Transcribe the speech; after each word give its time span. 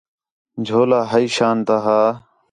جھولہ 0.65 0.99
ہپّی 1.11 1.25
شان 1.35 1.57
تا 1.67 1.75
ہا 1.85 2.01